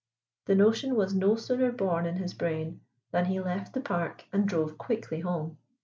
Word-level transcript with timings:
The 0.47 0.55
notion 0.55 0.95
was 0.95 1.13
no 1.13 1.35
sooner 1.35 1.71
born 1.71 2.07
in 2.07 2.15
his 2.15 2.33
brain 2.33 2.81
than 3.11 3.25
he 3.25 3.39
left 3.39 3.73
the 3.75 3.81
Park 3.81 4.23
and 4.33 4.47
drove 4.47 4.79
quickly 4.79 5.19
home. 5.19 5.59